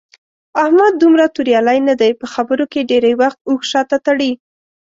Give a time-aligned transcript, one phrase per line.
[0.63, 2.11] احمد دومره توریالی نه دی.
[2.21, 4.31] په خبرو کې ډېری وخت اوښ شاته تړي.